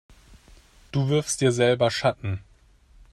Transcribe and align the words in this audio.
Du 0.91 1.09
wirfst 1.09 1.41
dir 1.41 1.51
selber 1.51 1.91
Schatten. 1.91 2.41